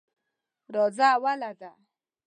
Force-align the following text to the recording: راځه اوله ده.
راځه 0.73 1.05
اوله 1.15 1.51
ده. 1.59 1.71